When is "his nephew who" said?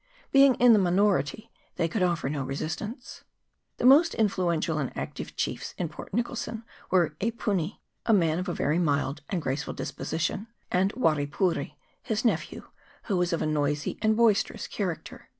12.01-13.17